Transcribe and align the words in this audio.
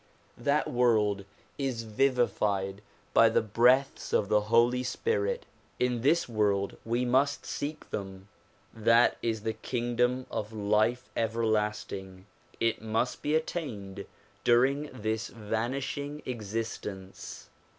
That 0.39 0.67
world 0.67 1.25
is 1.59 1.83
vivified 1.83 2.81
by 3.13 3.29
the 3.29 3.43
breaths 3.43 4.13
of 4.13 4.29
the 4.29 4.41
Holy 4.41 4.81
Spirit; 4.81 5.45
in 5.79 6.01
this 6.01 6.27
world 6.27 6.75
we 6.83 7.05
must 7.05 7.45
seek 7.45 7.87
them. 7.91 8.27
That 8.73 9.17
is 9.21 9.43
the 9.43 9.53
kingdom 9.53 10.25
of 10.31 10.51
life 10.51 11.07
everlasting; 11.15 12.25
it 12.59 12.81
must 12.81 13.21
be 13.21 13.35
attained 13.35 14.07
during 14.43 14.89
this 14.91 15.27
vanish 15.27 15.95
ing 15.99 16.23
existence. 16.25 17.49